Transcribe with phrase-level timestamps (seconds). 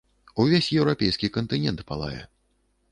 [0.43, 2.21] Увесь еўрапейскі кантынент палае.